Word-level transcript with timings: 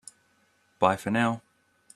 Bye 0.79 0.95
for 0.97 1.11
now! 1.11 1.43